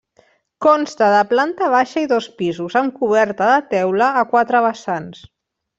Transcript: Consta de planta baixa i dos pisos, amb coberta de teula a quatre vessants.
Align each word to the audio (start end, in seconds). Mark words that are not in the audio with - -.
Consta 0.65 1.09
de 1.15 1.19
planta 1.33 1.67
baixa 1.75 2.03
i 2.07 2.09
dos 2.13 2.31
pisos, 2.41 2.79
amb 2.83 2.99
coberta 3.05 3.53
de 3.55 3.61
teula 3.77 4.13
a 4.25 4.29
quatre 4.35 4.65
vessants. 4.71 5.27